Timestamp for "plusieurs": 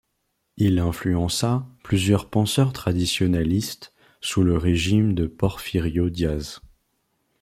1.83-2.27